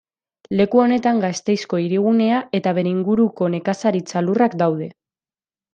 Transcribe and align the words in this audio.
Leku 0.61 0.79
honetan 0.83 1.19
Gasteizko 1.25 1.81
hirigunea 1.83 2.41
eta 2.61 2.75
bere 2.79 2.93
inguruko 2.95 3.53
nekazaritza 3.59 4.27
lurrak 4.29 4.59
daude. 4.65 4.95